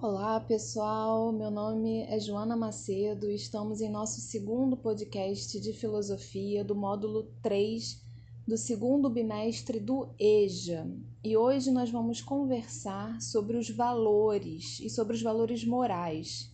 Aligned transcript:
Olá, 0.00 0.38
pessoal. 0.38 1.32
Meu 1.32 1.50
nome 1.50 2.02
é 2.02 2.20
Joana 2.20 2.56
Macedo 2.56 3.28
estamos 3.28 3.80
em 3.80 3.90
nosso 3.90 4.20
segundo 4.20 4.76
podcast 4.76 5.58
de 5.58 5.72
filosofia 5.72 6.62
do 6.62 6.72
módulo 6.72 7.24
3 7.42 8.00
do 8.46 8.56
segundo 8.56 9.10
bimestre 9.10 9.80
do 9.80 10.08
EJA. 10.16 10.88
E 11.24 11.36
hoje 11.36 11.72
nós 11.72 11.90
vamos 11.90 12.20
conversar 12.20 13.20
sobre 13.20 13.56
os 13.56 13.70
valores 13.70 14.78
e 14.78 14.88
sobre 14.88 15.16
os 15.16 15.22
valores 15.22 15.64
morais. 15.64 16.48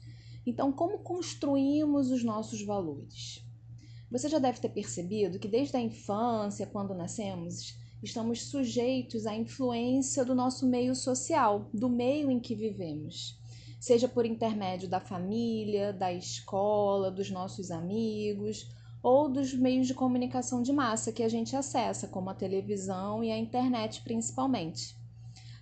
Então, 0.46 0.72
como 0.72 1.00
construímos 1.00 2.10
os 2.10 2.24
nossos 2.24 2.62
valores? 2.62 3.44
Você 4.10 4.26
já 4.26 4.38
deve 4.38 4.58
ter 4.58 4.70
percebido 4.70 5.38
que 5.38 5.48
desde 5.48 5.76
a 5.76 5.80
infância, 5.80 6.66
quando 6.66 6.94
nascemos, 6.94 7.76
estamos 8.04 8.42
sujeitos 8.42 9.26
à 9.26 9.34
influência 9.34 10.24
do 10.24 10.34
nosso 10.34 10.66
meio 10.66 10.94
social, 10.94 11.70
do 11.72 11.88
meio 11.88 12.30
em 12.30 12.38
que 12.38 12.54
vivemos, 12.54 13.38
seja 13.84 14.08
por 14.08 14.24
intermédio 14.24 14.88
da 14.88 14.98
família, 14.98 15.92
da 15.92 16.10
escola, 16.10 17.10
dos 17.10 17.30
nossos 17.30 17.70
amigos 17.70 18.66
ou 19.02 19.28
dos 19.28 19.52
meios 19.52 19.86
de 19.86 19.92
comunicação 19.92 20.62
de 20.62 20.72
massa 20.72 21.12
que 21.12 21.22
a 21.22 21.28
gente 21.28 21.54
acessa, 21.54 22.08
como 22.08 22.30
a 22.30 22.34
televisão 22.34 23.22
e 23.22 23.30
a 23.30 23.36
internet 23.36 24.00
principalmente. 24.02 24.96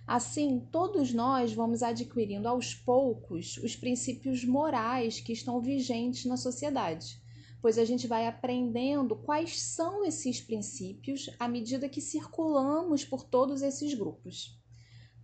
Assim, 0.07 0.61
todos 0.71 1.13
nós 1.13 1.51
vamos 1.51 1.83
adquirindo 1.83 2.47
aos 2.47 2.73
poucos 2.73 3.57
os 3.57 3.75
princípios 3.75 4.45
morais 4.45 5.19
que 5.19 5.33
estão 5.33 5.59
vigentes 5.59 6.23
na 6.23 6.37
sociedade 6.37 7.21
pois 7.61 7.77
a 7.77 7.85
gente 7.85 8.07
vai 8.07 8.27
aprendendo 8.27 9.15
quais 9.15 9.61
são 9.61 10.03
esses 10.03 10.41
princípios 10.41 11.29
à 11.39 11.47
medida 11.47 11.87
que 11.87 12.01
circulamos 12.01 13.05
por 13.05 13.23
todos 13.23 13.61
esses 13.61 13.93
grupos. 13.93 14.61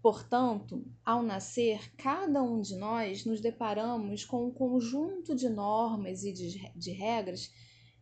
Portanto, 0.01 0.85
ao 1.03 1.21
nascer, 1.21 1.93
cada 1.97 2.41
um 2.41 2.61
de 2.61 2.75
nós 2.75 3.25
nos 3.25 3.41
deparamos 3.41 4.23
com 4.23 4.47
um 4.47 4.51
conjunto 4.51 5.35
de 5.35 5.49
normas 5.49 6.23
e 6.23 6.31
de, 6.31 6.91
regras 6.91 7.51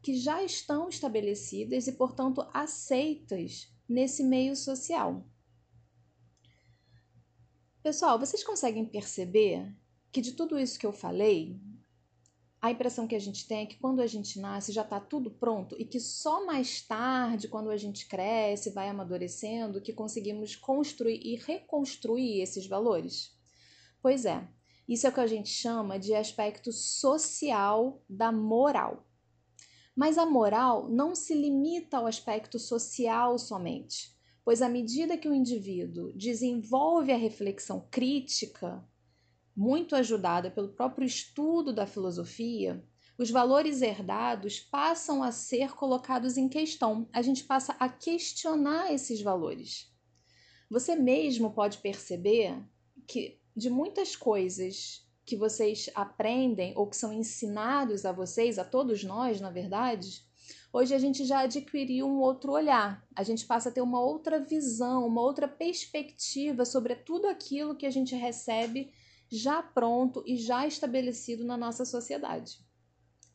que 0.01 0.15
já 0.15 0.43
estão 0.43 0.87
estabelecidas 0.89 1.87
e, 1.87 1.91
portanto, 1.93 2.47
aceitas 2.53 3.73
nesse 3.89 4.23
meio 4.23 4.55
social. 4.55 5.25
Pessoal, 7.81 8.19
vocês 8.19 8.43
conseguem 8.43 8.85
perceber 8.85 9.75
que 10.11 10.21
de 10.21 10.33
tudo 10.33 10.59
isso 10.59 10.77
que 10.77 10.85
eu 10.85 10.93
falei, 10.93 11.59
a 12.67 12.71
impressão 12.71 13.07
que 13.07 13.15
a 13.15 13.19
gente 13.19 13.47
tem 13.47 13.63
é 13.63 13.65
que 13.65 13.77
quando 13.77 14.01
a 14.01 14.07
gente 14.07 14.39
nasce 14.39 14.71
já 14.71 14.81
está 14.81 14.99
tudo 14.99 15.31
pronto 15.31 15.75
e 15.79 15.85
que 15.85 15.99
só 15.99 16.45
mais 16.45 16.81
tarde, 16.81 17.47
quando 17.47 17.69
a 17.69 17.77
gente 17.77 18.07
cresce, 18.07 18.71
vai 18.71 18.89
amadurecendo, 18.89 19.81
que 19.81 19.93
conseguimos 19.93 20.55
construir 20.55 21.19
e 21.23 21.35
reconstruir 21.35 22.41
esses 22.41 22.67
valores? 22.67 23.35
Pois 24.01 24.25
é, 24.25 24.47
isso 24.87 25.05
é 25.05 25.09
o 25.09 25.13
que 25.13 25.19
a 25.19 25.27
gente 25.27 25.49
chama 25.49 25.99
de 25.99 26.13
aspecto 26.13 26.71
social 26.71 28.01
da 28.09 28.31
moral. 28.31 29.05
Mas 29.95 30.17
a 30.17 30.25
moral 30.25 30.87
não 30.89 31.15
se 31.15 31.33
limita 31.33 31.97
ao 31.97 32.05
aspecto 32.05 32.59
social 32.59 33.37
somente, 33.37 34.15
pois 34.45 34.61
à 34.61 34.69
medida 34.69 35.17
que 35.17 35.27
o 35.27 35.33
indivíduo 35.33 36.13
desenvolve 36.13 37.11
a 37.11 37.17
reflexão 37.17 37.87
crítica, 37.89 38.81
muito 39.57 39.95
ajudada 39.95 40.51
pelo 40.51 40.69
próprio 40.69 41.03
estudo 41.03 41.73
da 41.73 41.87
filosofia, 41.87 42.85
os 43.17 43.31
valores 43.31 43.81
herdados 43.81 44.59
passam 44.59 45.23
a 45.23 45.31
ser 45.31 45.73
colocados 45.73 46.37
em 46.37 46.47
questão. 46.47 47.09
A 47.11 47.23
gente 47.23 47.43
passa 47.43 47.75
a 47.79 47.89
questionar 47.89 48.93
esses 48.93 49.19
valores. 49.19 49.91
Você 50.69 50.95
mesmo 50.95 51.51
pode 51.51 51.79
perceber 51.79 52.63
que 53.07 53.39
de 53.55 53.71
muitas 53.71 54.15
coisas 54.15 55.03
que 55.25 55.35
vocês 55.35 55.89
aprendem 55.95 56.73
ou 56.77 56.87
que 56.87 56.95
são 56.95 57.11
ensinados 57.11 58.05
a 58.05 58.11
vocês, 58.11 58.59
a 58.59 58.63
todos 58.63 59.03
nós, 59.03 59.41
na 59.41 59.49
verdade, 59.49 60.21
hoje 60.71 60.93
a 60.93 60.99
gente 60.99 61.25
já 61.25 61.39
adquiriu 61.39 62.07
um 62.07 62.19
outro 62.19 62.51
olhar. 62.51 63.03
A 63.15 63.23
gente 63.23 63.43
passa 63.47 63.69
a 63.69 63.71
ter 63.71 63.81
uma 63.81 63.99
outra 63.99 64.39
visão, 64.39 65.07
uma 65.07 65.21
outra 65.21 65.47
perspectiva 65.47 66.63
sobre 66.63 66.95
tudo 66.95 67.27
aquilo 67.27 67.75
que 67.75 67.87
a 67.87 67.91
gente 67.91 68.15
recebe 68.15 68.93
já 69.31 69.61
pronto 69.61 70.23
e 70.25 70.37
já 70.37 70.65
estabelecido 70.65 71.43
na 71.43 71.57
nossa 71.57 71.85
sociedade. 71.85 72.59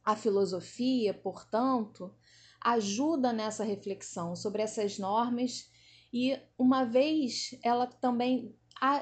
A 0.04 0.16
filosofia, 0.16 1.14
portanto, 1.14 2.14
ajuda 2.60 3.32
nessa 3.32 3.64
reflexão 3.64 4.34
sobre 4.34 4.62
essas 4.62 4.98
normas 4.98 5.70
e, 6.12 6.38
uma 6.58 6.84
vez, 6.84 7.58
ela 7.62 7.86
também 7.86 8.54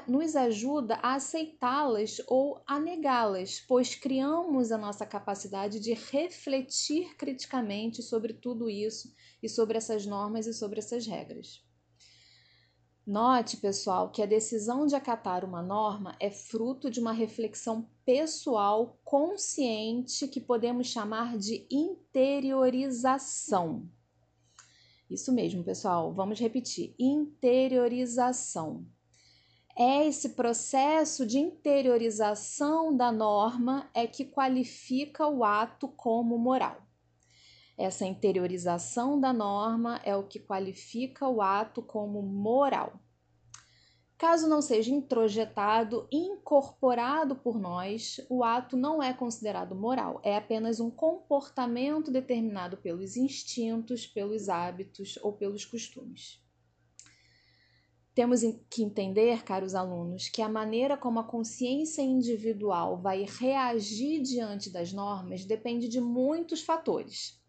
nos 0.07 0.35
ajuda 0.35 0.95
a 1.01 1.15
aceitá-las 1.15 2.21
ou 2.27 2.61
a 2.67 2.79
negá-las, 2.79 3.59
pois 3.67 3.95
criamos 3.95 4.71
a 4.71 4.77
nossa 4.77 5.07
capacidade 5.07 5.79
de 5.79 5.93
refletir 5.93 7.15
criticamente 7.15 8.03
sobre 8.03 8.33
tudo 8.33 8.69
isso 8.69 9.11
e 9.41 9.49
sobre 9.49 9.77
essas 9.79 10.05
normas 10.05 10.45
e 10.45 10.53
sobre 10.53 10.79
essas 10.79 11.07
regras. 11.07 11.63
Note, 13.05 13.57
pessoal, 13.57 14.09
que 14.11 14.21
a 14.21 14.27
decisão 14.27 14.85
de 14.85 14.93
acatar 14.93 15.43
uma 15.43 15.63
norma 15.63 16.15
é 16.19 16.29
fruto 16.29 16.87
de 16.89 16.99
uma 16.99 17.11
reflexão 17.11 17.89
pessoal 18.05 18.99
consciente 19.03 20.27
que 20.27 20.39
podemos 20.39 20.85
chamar 20.85 21.35
de 21.35 21.65
interiorização. 21.71 23.89
Isso 25.09 25.33
mesmo, 25.33 25.63
pessoal, 25.63 26.13
vamos 26.13 26.39
repetir: 26.39 26.93
interiorização. 26.99 28.85
É 29.75 30.05
esse 30.05 30.29
processo 30.29 31.25
de 31.25 31.39
interiorização 31.39 32.95
da 32.95 33.11
norma 33.11 33.89
é 33.95 34.05
que 34.05 34.25
qualifica 34.25 35.27
o 35.27 35.43
ato 35.43 35.87
como 35.87 36.37
moral. 36.37 36.90
Essa 37.77 38.05
interiorização 38.05 39.19
da 39.19 39.33
norma 39.33 39.99
é 40.03 40.15
o 40.15 40.27
que 40.27 40.39
qualifica 40.39 41.27
o 41.27 41.41
ato 41.41 41.81
como 41.81 42.21
moral. 42.21 42.99
Caso 44.21 44.47
não 44.47 44.61
seja 44.61 44.93
introjetado, 44.93 46.07
incorporado 46.11 47.35
por 47.35 47.59
nós, 47.59 48.23
o 48.29 48.43
ato 48.43 48.77
não 48.77 49.01
é 49.01 49.11
considerado 49.11 49.73
moral, 49.73 50.21
é 50.23 50.37
apenas 50.37 50.79
um 50.79 50.91
comportamento 50.91 52.11
determinado 52.11 52.77
pelos 52.77 53.17
instintos, 53.17 54.05
pelos 54.05 54.47
hábitos 54.47 55.17
ou 55.23 55.33
pelos 55.33 55.65
costumes. 55.65 56.39
Temos 58.13 58.41
que 58.69 58.83
entender, 58.83 59.43
caros 59.43 59.73
alunos, 59.73 60.29
que 60.29 60.43
a 60.43 60.47
maneira 60.47 60.95
como 60.95 61.19
a 61.19 61.23
consciência 61.23 62.03
individual 62.03 63.01
vai 63.01 63.25
reagir 63.25 64.21
diante 64.21 64.69
das 64.69 64.93
normas 64.93 65.45
depende 65.45 65.87
de 65.87 65.99
muitos 65.99 66.61
fatores. 66.61 67.40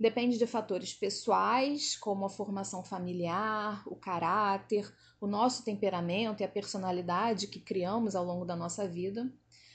Depende 0.00 0.38
de 0.38 0.46
fatores 0.46 0.94
pessoais, 0.94 1.94
como 1.94 2.24
a 2.24 2.30
formação 2.30 2.82
familiar, 2.82 3.86
o 3.86 3.94
caráter, 3.94 4.90
o 5.20 5.26
nosso 5.26 5.62
temperamento 5.62 6.40
e 6.40 6.44
a 6.44 6.48
personalidade 6.48 7.48
que 7.48 7.60
criamos 7.60 8.16
ao 8.16 8.24
longo 8.24 8.46
da 8.46 8.56
nossa 8.56 8.88
vida, 8.88 9.30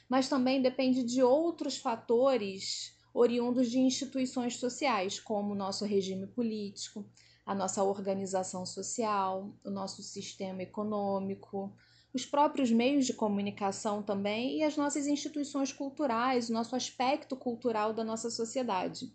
mas 0.10 0.28
também 0.28 0.64
depende 0.64 1.04
de 1.04 1.22
outros 1.22 1.78
fatores 1.78 2.98
oriundos 3.14 3.70
de 3.70 3.78
instituições 3.78 4.58
sociais, 4.58 5.20
como 5.20 5.54
o 5.54 5.56
nosso 5.56 5.86
regime 5.86 6.26
político, 6.26 7.06
a 7.46 7.54
nossa 7.54 7.84
organização 7.84 8.66
social, 8.66 9.56
o 9.64 9.70
nosso 9.70 10.02
sistema 10.02 10.64
econômico, 10.64 11.72
os 12.12 12.26
próprios 12.26 12.72
meios 12.72 13.06
de 13.06 13.14
comunicação 13.14 14.02
também 14.02 14.58
e 14.58 14.64
as 14.64 14.76
nossas 14.76 15.06
instituições 15.06 15.72
culturais, 15.72 16.50
o 16.50 16.54
nosso 16.54 16.76
aspecto 16.76 17.36
cultural 17.36 17.94
da 17.94 18.04
nossa 18.04 18.32
sociedade. 18.32 19.14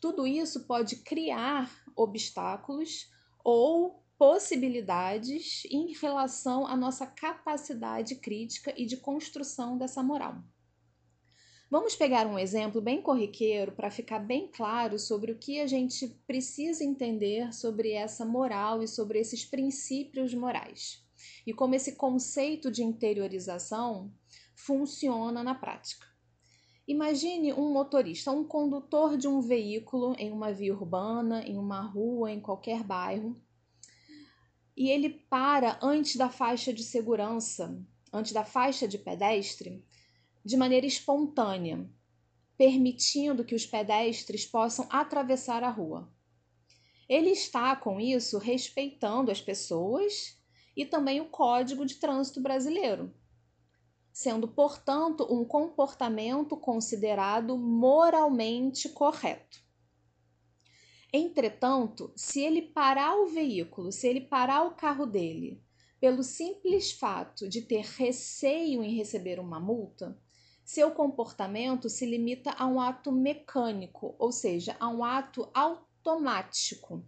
Tudo 0.00 0.26
isso 0.26 0.64
pode 0.64 0.96
criar 0.96 1.70
obstáculos 1.94 3.10
ou 3.44 4.02
possibilidades 4.18 5.64
em 5.70 5.92
relação 5.92 6.66
à 6.66 6.76
nossa 6.76 7.06
capacidade 7.06 8.16
crítica 8.16 8.72
e 8.76 8.86
de 8.86 8.96
construção 8.96 9.78
dessa 9.78 10.02
moral. 10.02 10.42
Vamos 11.70 11.94
pegar 11.94 12.26
um 12.26 12.38
exemplo 12.38 12.80
bem 12.80 13.00
corriqueiro 13.00 13.72
para 13.72 13.90
ficar 13.90 14.18
bem 14.18 14.48
claro 14.48 14.98
sobre 14.98 15.30
o 15.30 15.38
que 15.38 15.60
a 15.60 15.66
gente 15.66 16.08
precisa 16.26 16.82
entender 16.82 17.52
sobre 17.54 17.92
essa 17.92 18.26
moral 18.26 18.82
e 18.82 18.88
sobre 18.88 19.20
esses 19.20 19.44
princípios 19.44 20.34
morais 20.34 21.00
e 21.46 21.54
como 21.54 21.74
esse 21.74 21.94
conceito 21.94 22.70
de 22.70 22.82
interiorização 22.82 24.12
funciona 24.56 25.44
na 25.44 25.54
prática. 25.54 26.09
Imagine 26.90 27.52
um 27.52 27.72
motorista, 27.72 28.32
um 28.32 28.42
condutor 28.42 29.16
de 29.16 29.28
um 29.28 29.40
veículo 29.40 30.12
em 30.18 30.32
uma 30.32 30.52
via 30.52 30.74
urbana, 30.74 31.40
em 31.46 31.56
uma 31.56 31.80
rua, 31.80 32.32
em 32.32 32.40
qualquer 32.40 32.82
bairro, 32.82 33.40
e 34.76 34.90
ele 34.90 35.08
para 35.08 35.78
antes 35.80 36.16
da 36.16 36.28
faixa 36.28 36.72
de 36.72 36.82
segurança, 36.82 37.80
antes 38.12 38.32
da 38.32 38.44
faixa 38.44 38.88
de 38.88 38.98
pedestre, 38.98 39.86
de 40.44 40.56
maneira 40.56 40.84
espontânea, 40.84 41.88
permitindo 42.58 43.44
que 43.44 43.54
os 43.54 43.64
pedestres 43.64 44.44
possam 44.44 44.84
atravessar 44.90 45.62
a 45.62 45.70
rua. 45.70 46.12
Ele 47.08 47.30
está, 47.30 47.76
com 47.76 48.00
isso, 48.00 48.36
respeitando 48.36 49.30
as 49.30 49.40
pessoas 49.40 50.36
e 50.76 50.84
também 50.84 51.20
o 51.20 51.26
Código 51.26 51.86
de 51.86 52.00
Trânsito 52.00 52.40
Brasileiro. 52.40 53.14
Sendo, 54.12 54.48
portanto, 54.48 55.26
um 55.30 55.44
comportamento 55.44 56.56
considerado 56.56 57.56
moralmente 57.56 58.88
correto. 58.88 59.62
Entretanto, 61.12 62.12
se 62.14 62.40
ele 62.40 62.62
parar 62.62 63.16
o 63.16 63.26
veículo, 63.26 63.90
se 63.90 64.06
ele 64.06 64.20
parar 64.20 64.64
o 64.64 64.74
carro 64.74 65.06
dele, 65.06 65.62
pelo 66.00 66.22
simples 66.22 66.92
fato 66.92 67.48
de 67.48 67.62
ter 67.62 67.84
receio 67.84 68.82
em 68.82 68.96
receber 68.96 69.38
uma 69.40 69.58
multa, 69.58 70.16
seu 70.64 70.92
comportamento 70.92 71.88
se 71.88 72.06
limita 72.06 72.52
a 72.52 72.66
um 72.66 72.80
ato 72.80 73.10
mecânico, 73.10 74.14
ou 74.18 74.30
seja, 74.30 74.76
a 74.78 74.88
um 74.88 75.04
ato 75.04 75.50
automático, 75.52 77.04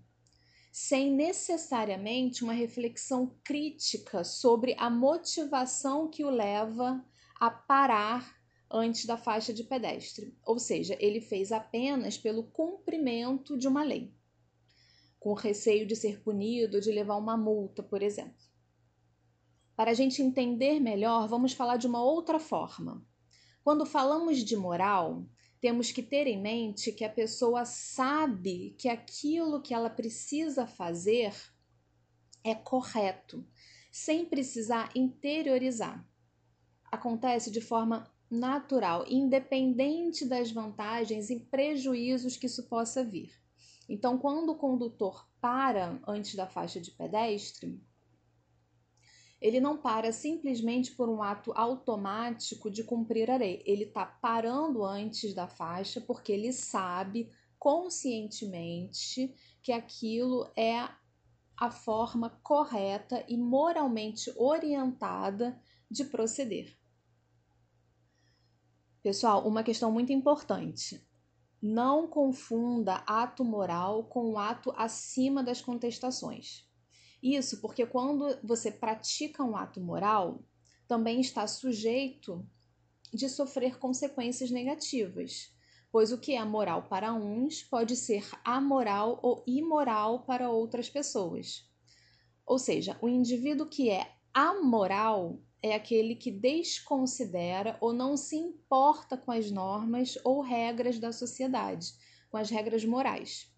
sem 0.72 1.12
necessariamente 1.12 2.42
uma 2.42 2.54
reflexão 2.54 3.38
crítica 3.44 4.24
sobre 4.24 4.74
a 4.78 4.88
motivação 4.88 6.08
que 6.08 6.24
o 6.24 6.30
leva 6.30 7.04
a 7.38 7.50
parar 7.50 8.34
antes 8.70 9.04
da 9.04 9.18
faixa 9.18 9.52
de 9.52 9.64
pedestre, 9.64 10.34
ou 10.42 10.58
seja, 10.58 10.96
ele 10.98 11.20
fez 11.20 11.52
apenas 11.52 12.16
pelo 12.16 12.44
cumprimento 12.44 13.58
de 13.58 13.68
uma 13.68 13.82
lei, 13.82 14.14
com 15.20 15.34
receio 15.34 15.86
de 15.86 15.94
ser 15.94 16.22
punido, 16.22 16.80
de 16.80 16.90
levar 16.90 17.16
uma 17.16 17.36
multa, 17.36 17.82
por 17.82 18.02
exemplo. 18.02 18.42
Para 19.76 19.90
a 19.90 19.94
gente 19.94 20.22
entender 20.22 20.80
melhor, 20.80 21.28
vamos 21.28 21.52
falar 21.52 21.76
de 21.76 21.86
uma 21.86 22.02
outra 22.02 22.38
forma. 22.40 23.06
Quando 23.62 23.84
falamos 23.84 24.38
de 24.38 24.56
moral, 24.56 25.26
temos 25.62 25.92
que 25.92 26.02
ter 26.02 26.26
em 26.26 26.42
mente 26.42 26.90
que 26.90 27.04
a 27.04 27.08
pessoa 27.08 27.64
sabe 27.64 28.74
que 28.76 28.88
aquilo 28.88 29.62
que 29.62 29.72
ela 29.72 29.88
precisa 29.88 30.66
fazer 30.66 31.32
é 32.42 32.52
correto, 32.52 33.46
sem 33.88 34.24
precisar 34.24 34.90
interiorizar. 34.92 36.04
Acontece 36.90 37.48
de 37.48 37.60
forma 37.60 38.12
natural, 38.28 39.04
independente 39.08 40.24
das 40.24 40.50
vantagens 40.50 41.30
e 41.30 41.38
prejuízos 41.38 42.36
que 42.36 42.46
isso 42.46 42.64
possa 42.64 43.04
vir. 43.04 43.32
Então, 43.88 44.18
quando 44.18 44.50
o 44.50 44.58
condutor 44.58 45.28
para 45.40 46.00
antes 46.08 46.34
da 46.34 46.48
faixa 46.48 46.80
de 46.80 46.90
pedestre, 46.90 47.80
ele 49.42 49.60
não 49.60 49.76
para 49.76 50.12
simplesmente 50.12 50.92
por 50.92 51.08
um 51.08 51.20
ato 51.20 51.52
automático 51.56 52.70
de 52.70 52.84
cumprir 52.84 53.28
a 53.28 53.36
lei. 53.36 53.60
Ele 53.66 53.82
está 53.82 54.06
parando 54.06 54.84
antes 54.84 55.34
da 55.34 55.48
faixa 55.48 56.00
porque 56.00 56.30
ele 56.30 56.52
sabe 56.52 57.28
conscientemente 57.58 59.34
que 59.60 59.72
aquilo 59.72 60.48
é 60.56 60.88
a 61.56 61.70
forma 61.72 62.30
correta 62.42 63.24
e 63.28 63.36
moralmente 63.36 64.32
orientada 64.36 65.60
de 65.90 66.04
proceder. 66.04 66.78
Pessoal, 69.02 69.46
uma 69.46 69.64
questão 69.64 69.90
muito 69.90 70.12
importante. 70.12 71.04
Não 71.60 72.06
confunda 72.06 73.02
ato 73.06 73.44
moral 73.44 74.04
com 74.04 74.38
ato 74.38 74.72
acima 74.76 75.42
das 75.42 75.60
contestações. 75.60 76.64
Isso 77.22 77.60
porque 77.60 77.86
quando 77.86 78.36
você 78.42 78.70
pratica 78.70 79.44
um 79.44 79.56
ato 79.56 79.80
moral, 79.80 80.42
também 80.88 81.20
está 81.20 81.46
sujeito 81.46 82.44
de 83.12 83.28
sofrer 83.28 83.78
consequências 83.78 84.50
negativas, 84.50 85.54
pois 85.92 86.10
o 86.10 86.18
que 86.18 86.34
é 86.34 86.44
moral 86.44 86.84
para 86.88 87.14
uns 87.14 87.62
pode 87.62 87.94
ser 87.94 88.28
amoral 88.44 89.20
ou 89.22 89.44
imoral 89.46 90.24
para 90.24 90.50
outras 90.50 90.90
pessoas. 90.90 91.70
Ou 92.44 92.58
seja, 92.58 92.98
o 93.00 93.08
indivíduo 93.08 93.68
que 93.68 93.88
é 93.88 94.10
amoral 94.34 95.40
é 95.62 95.74
aquele 95.74 96.16
que 96.16 96.30
desconsidera 96.30 97.76
ou 97.80 97.92
não 97.92 98.16
se 98.16 98.34
importa 98.34 99.16
com 99.16 99.30
as 99.30 99.50
normas 99.50 100.18
ou 100.24 100.40
regras 100.40 100.98
da 100.98 101.12
sociedade, 101.12 101.92
com 102.30 102.36
as 102.36 102.50
regras 102.50 102.84
morais. 102.84 103.48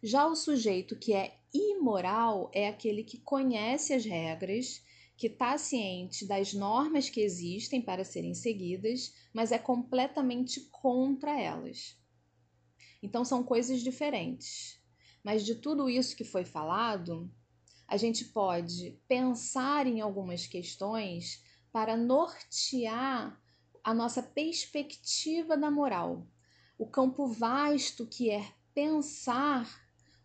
Já 0.00 0.26
o 0.26 0.36
sujeito 0.36 0.96
que 0.96 1.12
é 1.12 1.41
imoral 1.52 2.50
é 2.52 2.68
aquele 2.68 3.04
que 3.04 3.18
conhece 3.18 3.92
as 3.92 4.04
regras, 4.04 4.82
que 5.16 5.26
está 5.26 5.56
ciente 5.58 6.26
das 6.26 6.52
normas 6.52 7.08
que 7.08 7.20
existem 7.20 7.80
para 7.80 8.04
serem 8.04 8.34
seguidas, 8.34 9.14
mas 9.32 9.52
é 9.52 9.58
completamente 9.58 10.60
contra 10.70 11.38
elas. 11.38 11.96
Então 13.02 13.24
são 13.24 13.42
coisas 13.42 13.80
diferentes. 13.80 14.80
Mas 15.22 15.44
de 15.44 15.54
tudo 15.54 15.88
isso 15.88 16.16
que 16.16 16.24
foi 16.24 16.44
falado, 16.44 17.30
a 17.86 17.96
gente 17.96 18.24
pode 18.26 18.98
pensar 19.06 19.86
em 19.86 20.00
algumas 20.00 20.46
questões 20.46 21.44
para 21.70 21.96
nortear 21.96 23.40
a 23.84 23.94
nossa 23.94 24.22
perspectiva 24.22 25.56
da 25.56 25.70
moral, 25.70 26.26
o 26.78 26.86
campo 26.86 27.26
vasto 27.26 28.06
que 28.06 28.30
é 28.30 28.52
pensar 28.74 29.81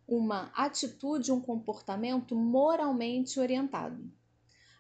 uma 0.08 0.52
atitude, 0.56 1.32
um 1.32 1.42
comportamento 1.42 2.36
moralmente 2.36 3.40
orientado. 3.40 4.10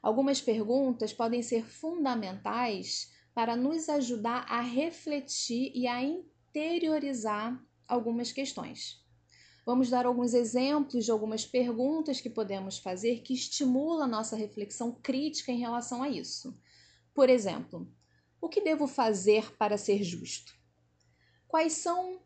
Algumas 0.02 0.40
perguntas 0.40 1.12
podem 1.12 1.44
ser 1.44 1.66
fundamentais 1.66 3.12
para 3.34 3.56
nos 3.56 3.90
ajudar 3.90 4.46
a 4.48 4.62
refletir 4.62 5.72
e 5.76 5.86
a 5.86 6.02
interiorizar 6.02 7.62
algumas 7.88 8.32
questões. 8.32 9.06
Vamos 9.66 9.90
dar 9.90 10.06
alguns 10.06 10.34
exemplos 10.34 11.04
de 11.04 11.12
algumas 11.12 11.46
perguntas 11.46 12.22
que 12.22 12.30
podemos 12.30 12.78
fazer 12.78 13.22
que 13.22 13.34
estimulam 13.34 14.04
a 14.04 14.08
nossa 14.08 14.36
reflexão 14.38 14.94
crítica 14.94 15.52
em 15.52 15.60
relação 15.60 16.02
a 16.02 16.08
isso. 16.08 16.58
Por 17.14 17.30
exemplo, 17.30 17.92
o 18.40 18.48
que 18.48 18.62
devo 18.62 18.88
fazer 18.88 19.58
para 19.58 19.78
ser 19.78 20.04
justo? 20.04 20.56
Quais 21.50 21.74
são 21.74 22.22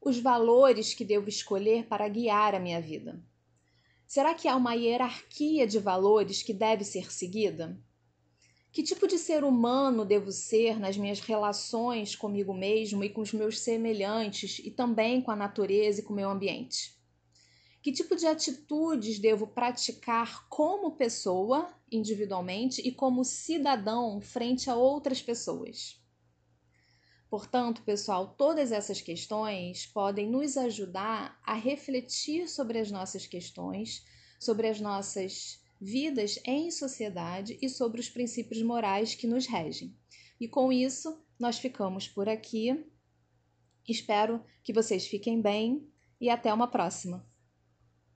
os 0.00 0.18
valores 0.18 0.94
que 0.94 1.04
devo 1.04 1.28
escolher 1.28 1.86
para 1.86 2.08
guiar 2.08 2.54
a 2.54 2.60
minha 2.60 2.80
vida? 2.80 3.22
Será 4.06 4.34
que 4.34 4.48
há 4.48 4.56
uma 4.56 4.74
hierarquia 4.74 5.66
de 5.66 5.78
valores 5.78 6.42
que 6.42 6.54
deve 6.54 6.84
ser 6.84 7.12
seguida? 7.12 7.78
Que 8.72 8.82
tipo 8.82 9.06
de 9.06 9.18
ser 9.18 9.44
humano 9.44 10.04
devo 10.04 10.32
ser 10.32 10.80
nas 10.80 10.96
minhas 10.96 11.20
relações 11.20 12.16
comigo 12.16 12.54
mesmo 12.54 13.04
e 13.04 13.10
com 13.10 13.20
os 13.20 13.32
meus 13.32 13.58
semelhantes 13.60 14.58
e 14.60 14.70
também 14.70 15.20
com 15.20 15.30
a 15.30 15.36
natureza 15.36 16.00
e 16.00 16.02
com 16.02 16.12
o 16.12 16.16
meio 16.16 16.30
ambiente? 16.30 16.98
Que 17.82 17.92
tipo 17.92 18.16
de 18.16 18.26
atitudes 18.26 19.18
devo 19.18 19.46
praticar 19.46 20.48
como 20.48 20.96
pessoa, 20.96 21.72
individualmente, 21.90 22.80
e 22.86 22.92
como 22.92 23.24
cidadão 23.24 24.20
frente 24.20 24.70
a 24.70 24.76
outras 24.76 25.20
pessoas? 25.20 25.99
Portanto, 27.30 27.82
pessoal, 27.82 28.34
todas 28.36 28.72
essas 28.72 29.00
questões 29.00 29.86
podem 29.86 30.28
nos 30.28 30.56
ajudar 30.56 31.40
a 31.46 31.54
refletir 31.54 32.48
sobre 32.48 32.80
as 32.80 32.90
nossas 32.90 33.24
questões, 33.24 34.04
sobre 34.40 34.66
as 34.66 34.80
nossas 34.80 35.62
vidas 35.80 36.40
em 36.44 36.72
sociedade 36.72 37.56
e 37.62 37.68
sobre 37.68 38.00
os 38.00 38.10
princípios 38.10 38.60
morais 38.62 39.14
que 39.14 39.28
nos 39.28 39.46
regem. 39.46 39.96
E 40.40 40.48
com 40.48 40.72
isso, 40.72 41.22
nós 41.38 41.56
ficamos 41.56 42.08
por 42.08 42.28
aqui. 42.28 42.84
Espero 43.88 44.44
que 44.64 44.72
vocês 44.72 45.06
fiquem 45.06 45.40
bem 45.40 45.88
e 46.20 46.28
até 46.28 46.52
uma 46.52 46.66
próxima. 46.66 47.29